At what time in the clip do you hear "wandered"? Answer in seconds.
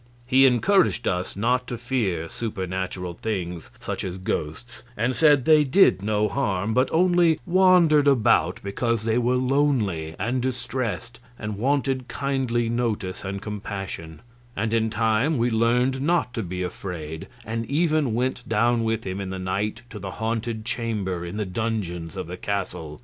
7.45-8.07